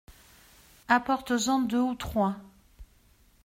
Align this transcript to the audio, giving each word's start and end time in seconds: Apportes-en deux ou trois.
Apportes-en 0.87 1.59
deux 1.61 1.79
ou 1.79 1.93
trois. 1.93 2.35